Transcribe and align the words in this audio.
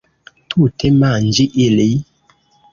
Tute 0.53 0.91
manĝi 1.03 1.47
ili. 1.69 1.89